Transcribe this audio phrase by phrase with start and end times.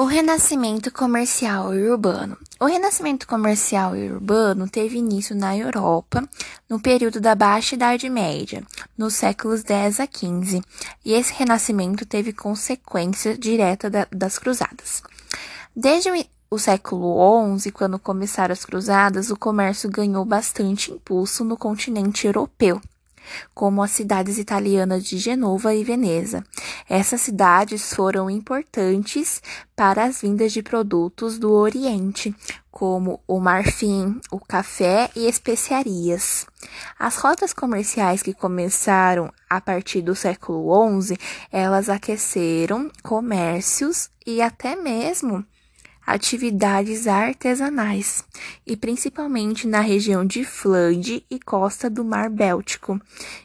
[0.00, 2.38] O renascimento comercial e urbano.
[2.60, 6.22] O renascimento comercial e urbano teve início na Europa
[6.70, 8.62] no período da Baixa Idade Média,
[8.96, 10.62] nos séculos 10 a 15,
[11.04, 15.02] e esse renascimento teve consequência direta da, das cruzadas.
[15.74, 16.10] Desde
[16.48, 22.80] o século XI, quando começaram as cruzadas, o comércio ganhou bastante impulso no continente europeu
[23.54, 26.44] como as cidades italianas de Genova e Veneza.
[26.88, 29.42] Essas cidades foram importantes
[29.76, 32.34] para as vindas de produtos do Oriente,
[32.70, 36.46] como o marfim, o café e especiarias.
[36.98, 41.18] As rotas comerciais que começaram a partir do século XI,
[41.52, 45.44] elas aqueceram comércios e até mesmo
[46.08, 48.24] atividades artesanais,
[48.66, 52.98] e principalmente na região de Flandre e costa do Mar Béltico.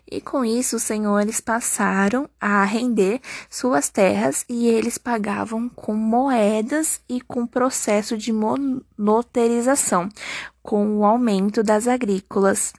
[0.09, 7.01] E com isso, os senhores passaram a render suas terras e eles pagavam com moedas
[7.09, 10.07] e com processo de moneterização,
[10.61, 12.71] com o aumento das agrícolas.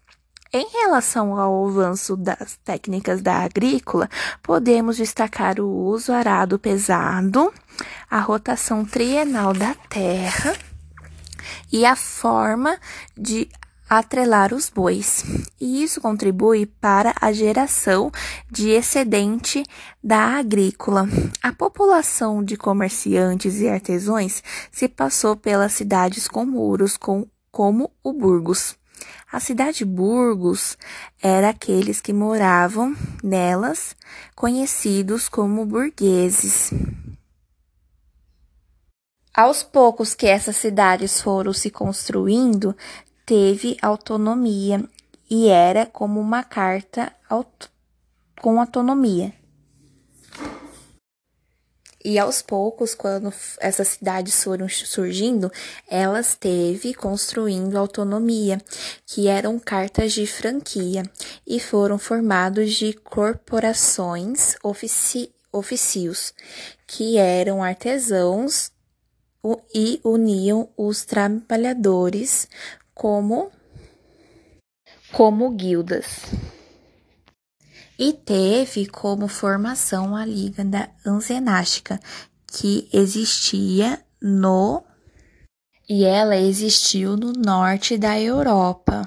[0.57, 4.09] Em relação ao avanço das técnicas da agrícola,
[4.41, 7.53] podemos destacar o uso arado pesado,
[8.09, 10.57] a rotação trienal da terra
[11.73, 12.79] e a forma
[13.19, 13.49] de
[13.91, 15.25] atrelar os bois.
[15.61, 18.13] E isso contribui para a geração
[18.49, 19.65] de excedente
[20.01, 21.09] da agrícola.
[21.43, 28.13] A população de comerciantes e artesãos se passou pelas cidades com muros, com, como o
[28.13, 28.77] Burgos.
[29.31, 30.79] A cidade Burgos
[31.21, 33.97] era aqueles que moravam nelas,
[34.35, 36.73] conhecidos como burgueses.
[39.35, 42.77] Aos poucos que essas cidades foram se construindo,
[43.27, 44.89] teve autonomia
[45.29, 47.13] e era como uma carta
[48.41, 49.33] com autonomia.
[52.05, 55.51] E aos poucos, quando essas cidades foram surgindo,
[55.89, 58.61] elas teve construindo autonomia,
[59.07, 61.03] que eram cartas de franquia,
[61.47, 66.35] e foram formados de corporações ofici oficios,
[66.87, 68.71] que eram artesãos
[69.73, 72.49] e uniam os trabalhadores
[72.93, 73.53] como
[75.13, 76.05] como guildas
[77.99, 82.01] e teve como formação a Liga da Anzenástica,
[82.47, 84.83] que existia no
[85.89, 89.07] e ela existiu no norte da Europa.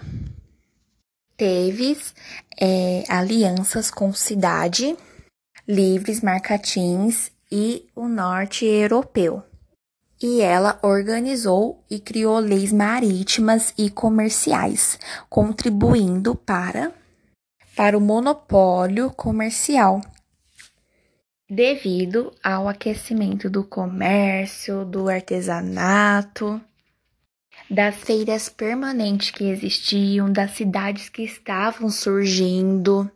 [1.36, 1.98] Teve
[2.59, 4.96] é, alianças com cidade,
[5.68, 9.44] livres marcatins e o norte europeu.
[10.22, 15.00] E ela organizou e criou leis marítimas e comerciais,
[15.30, 16.92] contribuindo para
[17.77, 20.01] para o monopólio comercial,
[21.47, 26.59] devido ao aquecimento do comércio, do artesanato,
[27.69, 33.09] das feiras permanentes que existiam, das cidades que estavam surgindo,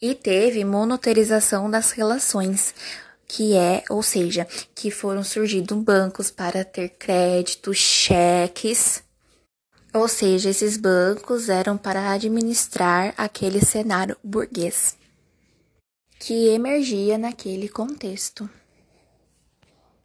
[0.00, 2.72] e teve monoterização das relações,
[3.26, 4.46] que é, ou seja,
[4.76, 9.02] que foram surgindo bancos para ter créditos, cheques
[9.94, 14.96] ou seja, esses bancos eram para administrar aquele cenário burguês
[16.18, 18.48] que emergia naquele contexto.